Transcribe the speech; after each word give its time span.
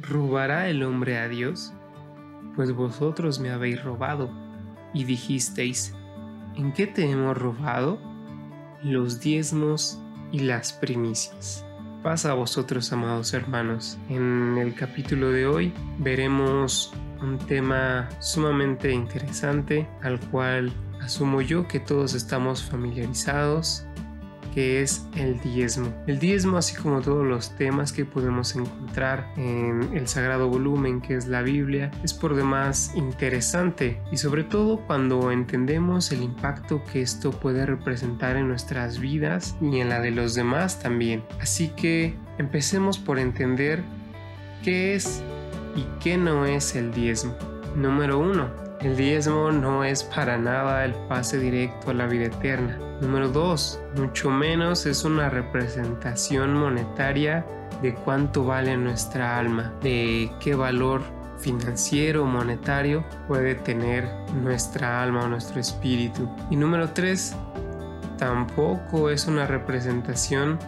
¿robará 0.00 0.68
el 0.68 0.82
hombre 0.82 1.18
a 1.18 1.28
Dios? 1.28 1.72
Pues 2.56 2.72
vosotros 2.72 3.40
me 3.40 3.50
habéis 3.50 3.82
robado 3.82 4.30
y 4.92 5.04
dijisteis, 5.04 5.94
¿en 6.56 6.72
qué 6.72 6.86
te 6.86 7.10
hemos 7.10 7.36
robado? 7.36 7.98
Los 8.82 9.20
diezmos 9.20 10.00
y 10.32 10.40
las 10.40 10.72
primicias. 10.72 11.64
Pasa 12.02 12.30
a 12.30 12.34
vosotros, 12.34 12.92
amados 12.92 13.34
hermanos. 13.34 13.98
En 14.08 14.56
el 14.58 14.74
capítulo 14.74 15.30
de 15.30 15.46
hoy 15.46 15.72
veremos 15.98 16.92
un 17.20 17.38
tema 17.38 18.08
sumamente 18.20 18.90
interesante 18.90 19.86
al 20.02 20.18
cual 20.30 20.72
asumo 21.02 21.42
yo 21.42 21.68
que 21.68 21.78
todos 21.78 22.14
estamos 22.14 22.62
familiarizados 22.62 23.84
que 24.54 24.82
es 24.82 25.06
el 25.16 25.40
diezmo. 25.40 25.92
El 26.06 26.18
diezmo, 26.18 26.56
así 26.56 26.76
como 26.76 27.00
todos 27.00 27.26
los 27.26 27.56
temas 27.56 27.92
que 27.92 28.04
podemos 28.04 28.54
encontrar 28.54 29.32
en 29.36 29.90
el 29.94 30.08
sagrado 30.08 30.48
volumen 30.48 31.00
que 31.00 31.16
es 31.16 31.26
la 31.26 31.42
Biblia, 31.42 31.90
es 32.02 32.14
por 32.14 32.34
demás 32.34 32.92
interesante 32.94 34.00
y 34.10 34.16
sobre 34.16 34.44
todo 34.44 34.78
cuando 34.86 35.30
entendemos 35.30 36.12
el 36.12 36.22
impacto 36.22 36.82
que 36.92 37.02
esto 37.02 37.30
puede 37.30 37.66
representar 37.66 38.36
en 38.36 38.48
nuestras 38.48 38.98
vidas 38.98 39.56
y 39.60 39.78
en 39.78 39.88
la 39.88 40.00
de 40.00 40.10
los 40.10 40.34
demás 40.34 40.80
también. 40.80 41.24
Así 41.40 41.68
que 41.68 42.14
empecemos 42.38 42.98
por 42.98 43.18
entender 43.18 43.82
qué 44.62 44.94
es 44.94 45.22
y 45.76 45.86
qué 46.00 46.16
no 46.16 46.46
es 46.46 46.74
el 46.74 46.92
diezmo. 46.92 47.34
Número 47.76 48.18
1 48.18 48.69
el 48.82 48.96
diezmo 48.96 49.50
no 49.50 49.84
es 49.84 50.02
para 50.02 50.38
nada 50.38 50.84
el 50.84 50.94
pase 51.08 51.38
directo 51.38 51.90
a 51.90 51.94
la 51.94 52.06
vida 52.06 52.26
eterna. 52.26 52.78
Número 53.00 53.28
2. 53.28 53.80
Mucho 53.96 54.30
menos 54.30 54.86
es 54.86 55.04
una 55.04 55.28
representación 55.28 56.54
monetaria 56.54 57.44
de 57.82 57.94
cuánto 57.94 58.44
vale 58.44 58.76
nuestra 58.76 59.38
alma, 59.38 59.72
de 59.82 60.30
qué 60.40 60.54
valor 60.54 61.02
financiero 61.38 62.24
o 62.24 62.26
monetario 62.26 63.04
puede 63.28 63.54
tener 63.54 64.08
nuestra 64.42 65.02
alma 65.02 65.24
o 65.24 65.28
nuestro 65.28 65.60
espíritu. 65.60 66.28
Y 66.50 66.56
número 66.56 66.88
3. 66.90 67.36
Tampoco 68.18 69.10
es 69.10 69.26
una 69.26 69.46
representación 69.46 70.58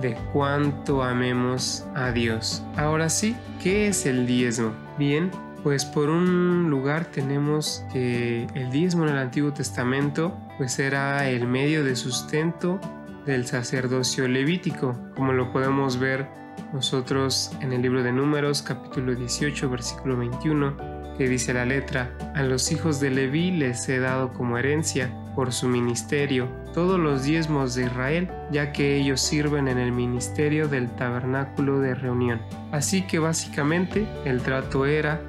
de 0.00 0.16
cuánto 0.32 1.02
amemos 1.02 1.84
a 1.94 2.10
Dios. 2.10 2.64
Ahora 2.76 3.08
sí, 3.08 3.36
¿qué 3.62 3.88
es 3.88 4.06
el 4.06 4.26
diezmo? 4.26 4.72
Bien, 4.98 5.30
pues 5.66 5.84
por 5.84 6.10
un 6.10 6.70
lugar 6.70 7.06
tenemos 7.06 7.84
que 7.92 8.46
el 8.54 8.70
diezmo 8.70 9.02
en 9.02 9.10
el 9.10 9.18
Antiguo 9.18 9.52
Testamento 9.52 10.32
pues 10.58 10.78
era 10.78 11.28
el 11.28 11.48
medio 11.48 11.82
de 11.82 11.96
sustento 11.96 12.80
del 13.26 13.46
sacerdocio 13.46 14.28
levítico, 14.28 14.96
como 15.16 15.32
lo 15.32 15.50
podemos 15.50 15.98
ver 15.98 16.28
nosotros 16.72 17.50
en 17.62 17.72
el 17.72 17.82
libro 17.82 18.04
de 18.04 18.12
Números 18.12 18.62
capítulo 18.62 19.16
18 19.16 19.68
versículo 19.68 20.16
21 20.16 20.76
que 21.18 21.28
dice 21.28 21.52
la 21.52 21.64
letra, 21.64 22.16
a 22.36 22.44
los 22.44 22.70
hijos 22.70 23.00
de 23.00 23.10
Leví 23.10 23.50
les 23.50 23.88
he 23.88 23.98
dado 23.98 24.32
como 24.34 24.58
herencia 24.58 25.10
por 25.34 25.52
su 25.52 25.66
ministerio 25.66 26.48
todos 26.74 27.00
los 27.00 27.24
diezmos 27.24 27.74
de 27.74 27.86
Israel, 27.86 28.30
ya 28.52 28.70
que 28.70 28.96
ellos 28.96 29.20
sirven 29.20 29.66
en 29.66 29.78
el 29.78 29.90
ministerio 29.90 30.68
del 30.68 30.94
tabernáculo 30.94 31.80
de 31.80 31.94
reunión. 31.94 32.40
Así 32.70 33.02
que 33.02 33.18
básicamente 33.18 34.06
el 34.26 34.42
trato 34.42 34.84
era 34.84 35.20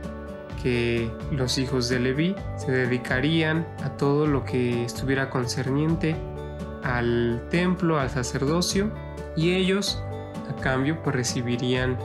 que 0.62 1.12
los 1.32 1.58
hijos 1.58 1.90
de 1.90 2.00
Leví 2.00 2.36
se 2.58 2.72
dedicarían 2.72 3.68
a 3.84 3.90
todo 3.98 4.28
lo 4.28 4.44
que 4.44 4.84
estuviera 4.84 5.30
concerniente 5.30 6.16
al 6.84 7.44
templo, 7.50 8.00
al 8.00 8.10
sacerdocio, 8.10 8.92
y 9.36 9.54
ellos 9.54 10.04
a 10.50 10.56
cambio 10.62 11.02
pues 11.04 11.16
recibirían 11.16 11.98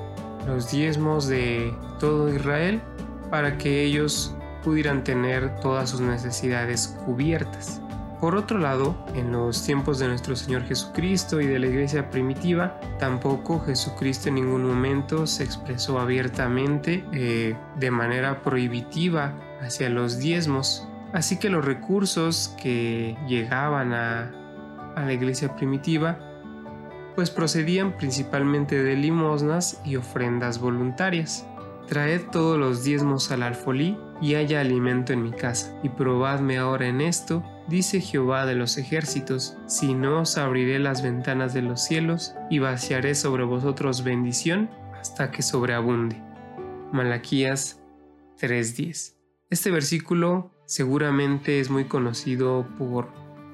los 0.47 0.71
diezmos 0.71 1.29
de 1.29 1.75
todo 1.99 2.33
Israel 2.33 2.81
para 3.31 3.59
que 3.59 3.85
ellos 3.85 4.35
pudieran 4.63 5.05
tener 5.05 5.61
todas 5.61 5.91
sus 5.91 6.01
necesidades 6.01 6.97
cubiertas. 7.05 7.81
Por 8.23 8.37
otro 8.37 8.61
lado, 8.61 8.95
en 9.17 9.33
los 9.33 9.67
tiempos 9.67 9.99
de 9.99 10.07
nuestro 10.07 10.37
Señor 10.37 10.63
Jesucristo 10.63 11.41
y 11.41 11.49
de 11.49 11.59
la 11.59 11.67
iglesia 11.67 12.09
primitiva, 12.09 12.79
tampoco 13.01 13.59
Jesucristo 13.59 14.29
en 14.29 14.37
ningún 14.37 14.65
momento 14.65 15.27
se 15.27 15.43
expresó 15.43 15.99
abiertamente 15.99 17.05
eh, 17.13 17.57
de 17.81 17.91
manera 17.91 18.41
prohibitiva 18.43 19.35
hacia 19.61 19.89
los 19.89 20.21
diezmos. 20.21 20.87
Así 21.13 21.41
que 21.41 21.51
los 21.51 21.65
recursos 21.65 22.55
que 22.63 23.17
llegaban 23.27 23.93
a, 23.93 24.31
a 24.95 25.05
la 25.05 25.13
iglesia 25.13 25.57
primitiva 25.57 26.17
pues 27.17 27.29
procedían 27.29 27.97
principalmente 27.97 28.85
de 28.85 28.95
limosnas 28.95 29.81
y 29.85 29.97
ofrendas 29.97 30.61
voluntarias. 30.61 31.45
Traed 31.89 32.31
todos 32.31 32.57
los 32.57 32.85
diezmos 32.85 33.33
al 33.33 33.43
alfolí 33.43 33.99
y 34.21 34.37
haya 34.37 34.61
alimento 34.61 35.13
en 35.13 35.25
mi 35.25 35.33
casa, 35.33 35.77
y 35.83 35.89
probadme 35.89 36.57
ahora 36.59 36.87
en 36.87 37.01
esto 37.01 37.43
Dice 37.73 38.03
Jehová 38.03 38.45
de 38.45 38.55
los 38.55 38.77
ejércitos, 38.77 39.57
si 39.67 39.95
no 39.95 40.21
os 40.21 40.37
abriré 40.37 40.79
las 40.79 41.03
ventanas 41.03 41.55
de 41.55 41.63
los 41.63 41.83
cielos 41.83 42.35
y 42.51 42.59
vaciaré 42.59 43.15
sobre 43.15 43.45
vosotros 43.45 44.05
bendición 44.05 44.69
hasta 45.01 45.31
que 45.31 45.41
sobreabunde. 45.41 46.21
Malaquías 46.93 47.81
3:10. 48.39 49.17
Este 49.49 49.71
versículo 49.71 50.51
seguramente 50.67 51.61
es 51.61 51.71
muy 51.71 51.87
conocido 51.87 52.69
por 52.77 53.09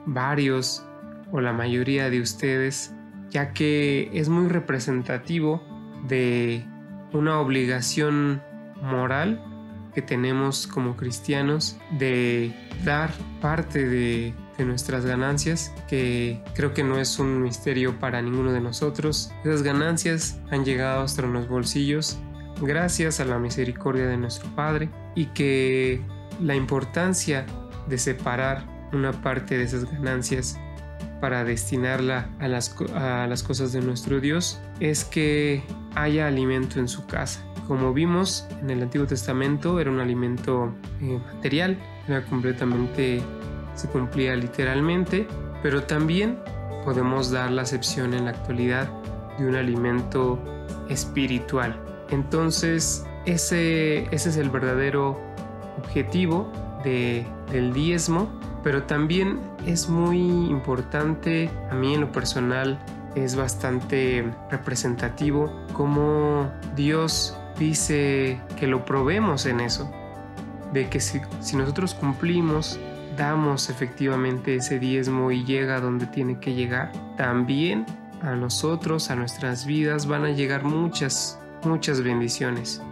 varios 0.05 0.85
o 1.31 1.41
la 1.41 1.53
mayoría 1.53 2.11
de 2.11 2.21
ustedes, 2.21 2.93
ya 3.31 3.53
que 3.53 4.11
es 4.13 4.29
muy 4.29 4.49
representativo 4.49 5.63
de 6.09 6.67
una 7.13 7.39
obligación 7.39 8.43
moral 8.83 9.41
que 9.95 10.03
tenemos 10.03 10.67
como 10.67 10.97
cristianos 10.97 11.77
de 11.99 12.53
dar 12.85 13.11
parte 13.41 13.87
de, 13.87 14.35
nuestras 14.59 15.07
ganancias, 15.07 15.73
que 15.87 16.43
creo 16.57 16.75
que 16.75 16.83
no 16.83 16.99
es 16.99 17.21
un 17.21 17.43
misterio 17.43 18.01
para 18.01 18.21
ninguno 18.21 18.53
de 18.53 18.61
nosotros. 18.61 19.31
Esas 19.45 19.63
ganancias 19.63 20.41
han 20.51 20.65
llegado 20.65 21.03
hasta 21.03 21.23
los 21.23 21.47
bolsillos 21.47 22.19
gracias 22.61 23.21
a 23.21 23.25
la 23.25 23.39
misericordia 23.39 24.09
de 24.09 24.17
nuestro 24.17 24.49
Padre 24.57 24.91
y 25.15 25.27
que 25.27 26.01
la 26.41 26.57
importancia 26.57 27.47
de 27.87 27.99
separar 27.99 28.67
una 28.93 29.13
parte 29.13 29.57
de 29.57 29.63
esas 29.63 29.85
ganancias 29.85 30.59
para 31.21 31.45
destinarla 31.45 32.29
a 32.41 32.49
las, 32.49 32.75
a 32.95 33.29
las 33.29 33.45
cosas 33.45 33.73
de 33.73 33.81
nuestro 33.81 34.19
Dios 34.21 34.61
es 34.81 35.05
que 35.05 35.63
haya 35.95 36.27
alimento 36.27 36.81
en 36.81 36.89
su 36.89 37.07
casa 37.07 37.48
como 37.69 37.93
vimos 37.93 38.49
en 38.63 38.71
el 38.71 38.83
Antiguo 38.83 39.07
Testamento, 39.07 39.79
era 39.79 39.91
un 39.91 40.01
alimento 40.01 40.73
eh, 41.03 41.21
material, 41.35 41.79
era 42.09 42.25
completamente, 42.25 43.21
se 43.75 43.89
cumplía 43.89 44.35
literalmente, 44.35 45.29
pero 45.63 45.85
también 45.85 46.39
podemos 46.85 47.31
dar 47.31 47.51
la 47.51 47.63
acepción 47.63 48.15
en 48.15 48.25
la 48.25 48.31
actualidad 48.31 48.89
de 49.39 49.47
un 49.47 49.55
alimento 49.55 50.39
espiritual. 50.89 51.79
Entonces, 52.09 53.07
ese, 53.27 54.05
ese 54.15 54.31
es 54.31 54.37
el 54.39 54.49
verdadero 54.49 55.21
objetivo 55.77 56.51
de, 56.83 57.27
del 57.53 57.75
diezmo, 57.75 58.29
pero 58.65 58.85
también 58.85 59.41
es 59.67 59.91
muy 59.91 60.19
importante, 60.19 61.51
a 61.71 61.75
mí 61.75 61.95
en 61.95 62.01
lo 62.01 62.13
personal, 62.13 62.79
es 63.15 63.37
bastante 63.37 64.25
representativo 64.51 65.53
cómo 65.73 66.51
Dios 66.77 67.38
dice 67.59 68.41
que 68.59 68.67
lo 68.67 68.85
probemos 68.85 69.47
en 69.47 69.61
eso, 69.61 69.91
de 70.73 70.89
que 70.89 71.01
si, 71.01 71.21
nosotros 71.57 71.95
cumplimos, 71.95 72.79
damos 73.17 73.69
efectivamente 73.69 74.57
ese 74.57 74.79
diezmo 74.79 75.31
y 75.33 75.45
llega 75.45 75.81
donde 75.81 76.07
tiene 76.07 76.39
que 76.39 76.55
llegar, 76.55 76.93
también 77.17 77.85
a 78.23 78.35
nosotros, 78.35 79.11
a 79.11 79.17
nuestras 79.17 79.67
vidas 79.67 80.07
van 80.07 80.25
a 80.25 80.31
llegar 80.31 80.65
muchas, 80.65 81.39
muchas 81.65 82.03
bendiciones. 82.03 82.83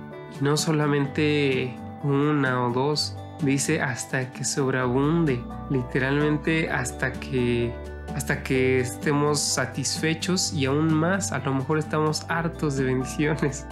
No 0.40 0.56
solamente 0.56 1.74
una 2.02 2.66
o 2.66 2.72
dos, 2.72 3.16
dice 3.42 3.80
hasta 3.80 4.30
que 4.32 4.44
sobreabunde, 4.44 5.42
literalmente 5.70 6.70
hasta 6.70 7.12
que 7.12 7.72
hasta 8.14 8.42
que 8.42 8.80
estemos 8.80 9.40
satisfechos 9.40 10.52
y 10.52 10.64
aún 10.64 10.94
más, 10.94 11.32
a 11.32 11.38
lo 11.40 11.52
mejor 11.52 11.78
estamos 11.78 12.24
hartos 12.28 12.76
de 12.76 12.84
bendiciones 12.84 13.66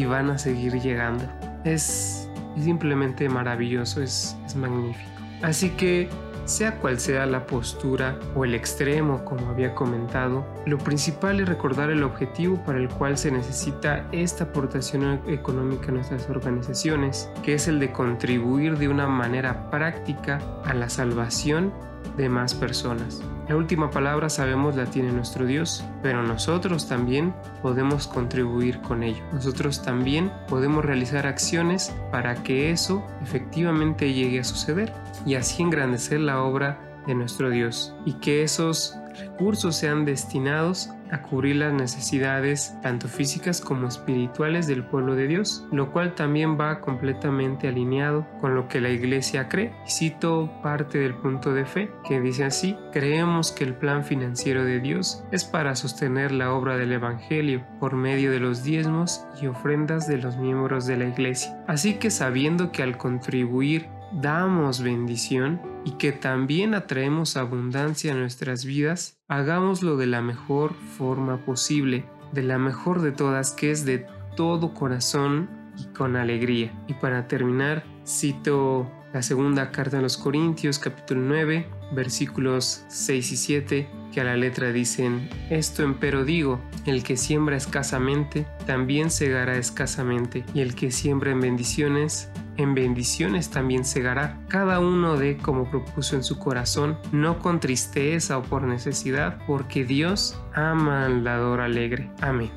y 0.00 0.06
van 0.06 0.30
a 0.30 0.38
seguir 0.38 0.80
llegando. 0.80 1.24
Es, 1.64 2.26
simplemente 2.56 3.28
maravilloso, 3.28 4.02
es, 4.02 4.36
es 4.46 4.56
magnífico. 4.56 5.10
Así 5.42 5.70
que 5.70 6.08
sea 6.46 6.78
cual 6.78 6.98
sea 6.98 7.26
la 7.26 7.46
postura 7.46 8.18
o 8.34 8.44
el 8.44 8.54
extremo, 8.54 9.24
como 9.24 9.50
había 9.50 9.74
comentado, 9.74 10.44
lo 10.66 10.78
principal 10.78 11.38
es 11.40 11.48
recordar 11.48 11.90
el 11.90 12.02
objetivo 12.02 12.56
para 12.64 12.78
el 12.78 12.88
cual 12.88 13.18
se 13.18 13.30
necesita 13.30 14.08
esta 14.10 14.44
aportación 14.44 15.20
económica 15.28 15.88
a 15.88 15.92
nuestras 15.92 16.28
organizaciones, 16.30 17.30
que 17.42 17.54
es 17.54 17.68
el 17.68 17.78
de 17.78 17.92
contribuir 17.92 18.78
de 18.78 18.88
una 18.88 19.06
manera 19.06 19.70
práctica 19.70 20.40
a 20.64 20.72
la 20.72 20.88
salvación 20.88 21.72
de 22.16 22.28
más 22.28 22.54
personas. 22.54 23.22
La 23.50 23.56
última 23.56 23.90
palabra 23.90 24.30
sabemos 24.30 24.76
la 24.76 24.86
tiene 24.86 25.10
nuestro 25.10 25.44
Dios, 25.44 25.84
pero 26.04 26.22
nosotros 26.22 26.86
también 26.86 27.34
podemos 27.62 28.06
contribuir 28.06 28.80
con 28.80 29.02
ello. 29.02 29.24
Nosotros 29.32 29.82
también 29.82 30.30
podemos 30.46 30.84
realizar 30.84 31.26
acciones 31.26 31.92
para 32.12 32.36
que 32.44 32.70
eso 32.70 33.04
efectivamente 33.20 34.12
llegue 34.12 34.38
a 34.38 34.44
suceder 34.44 34.92
y 35.26 35.34
así 35.34 35.64
engrandecer 35.64 36.20
la 36.20 36.44
obra 36.44 36.78
de 37.08 37.16
nuestro 37.16 37.50
Dios 37.50 37.92
y 38.06 38.12
que 38.12 38.44
esos 38.44 38.96
recursos 39.20 39.76
sean 39.76 40.04
destinados 40.04 40.90
a 41.10 41.22
cubrir 41.22 41.56
las 41.56 41.72
necesidades 41.72 42.74
tanto 42.82 43.08
físicas 43.08 43.60
como 43.60 43.88
espirituales 43.88 44.66
del 44.66 44.84
pueblo 44.84 45.14
de 45.14 45.26
Dios, 45.26 45.66
lo 45.72 45.92
cual 45.92 46.14
también 46.14 46.58
va 46.58 46.80
completamente 46.80 47.68
alineado 47.68 48.26
con 48.40 48.54
lo 48.54 48.68
que 48.68 48.80
la 48.80 48.90
iglesia 48.90 49.48
cree. 49.48 49.72
cito 49.86 50.50
parte 50.62 50.98
del 50.98 51.14
punto 51.14 51.52
de 51.52 51.64
fe 51.64 51.90
que 52.06 52.20
dice 52.20 52.44
así, 52.44 52.76
creemos 52.92 53.52
que 53.52 53.64
el 53.64 53.74
plan 53.74 54.04
financiero 54.04 54.64
de 54.64 54.80
Dios 54.80 55.24
es 55.32 55.44
para 55.44 55.74
sostener 55.74 56.32
la 56.32 56.52
obra 56.52 56.76
del 56.76 56.92
Evangelio 56.92 57.64
por 57.78 57.94
medio 57.94 58.30
de 58.30 58.40
los 58.40 58.62
diezmos 58.62 59.24
y 59.40 59.46
ofrendas 59.46 60.06
de 60.06 60.18
los 60.18 60.36
miembros 60.36 60.86
de 60.86 60.96
la 60.96 61.06
iglesia. 61.06 61.62
Así 61.66 61.94
que 61.94 62.10
sabiendo 62.10 62.72
que 62.72 62.82
al 62.82 62.96
contribuir 62.96 63.88
damos 64.12 64.82
bendición 64.82 65.60
y 65.84 65.92
que 65.92 66.12
también 66.12 66.74
atraemos 66.74 67.36
abundancia 67.36 68.12
a 68.12 68.16
nuestras 68.16 68.64
vidas, 68.64 69.18
hagámoslo 69.28 69.96
de 69.96 70.06
la 70.06 70.22
mejor 70.22 70.74
forma 70.74 71.44
posible, 71.44 72.04
de 72.32 72.42
la 72.42 72.58
mejor 72.58 73.00
de 73.02 73.12
todas, 73.12 73.52
que 73.52 73.70
es 73.70 73.84
de 73.84 74.06
todo 74.36 74.74
corazón 74.74 75.48
y 75.78 75.86
con 75.94 76.16
alegría. 76.16 76.72
Y 76.88 76.94
para 76.94 77.28
terminar, 77.28 77.84
cito 78.06 78.90
la 79.12 79.22
segunda 79.22 79.70
carta 79.70 79.98
a 79.98 80.02
los 80.02 80.16
Corintios 80.16 80.78
capítulo 80.78 81.20
9 81.22 81.80
versículos 81.92 82.84
6 82.88 83.32
y 83.32 83.36
7 83.36 83.88
que 84.12 84.20
a 84.20 84.24
la 84.24 84.36
letra 84.36 84.72
dicen, 84.72 85.28
Esto 85.50 85.82
empero 85.82 86.24
digo, 86.24 86.60
el 86.86 87.02
que 87.02 87.16
siembra 87.16 87.56
escasamente, 87.56 88.46
también 88.66 89.10
segará 89.10 89.56
escasamente, 89.56 90.44
y 90.52 90.60
el 90.60 90.74
que 90.74 90.90
siembra 90.90 91.30
en 91.30 91.40
bendiciones, 91.40 92.28
en 92.60 92.74
bendiciones 92.74 93.50
también 93.50 93.84
segará. 93.84 94.40
Cada 94.48 94.80
uno 94.80 95.16
de 95.16 95.36
como 95.36 95.70
propuso 95.70 96.16
en 96.16 96.24
su 96.24 96.38
corazón, 96.38 96.98
no 97.12 97.38
con 97.38 97.60
tristeza 97.60 98.38
o 98.38 98.42
por 98.42 98.62
necesidad, 98.62 99.38
porque 99.46 99.84
Dios 99.84 100.40
ama 100.54 101.06
al 101.06 101.24
dador 101.24 101.60
alegre. 101.60 102.10
Amén. 102.20 102.50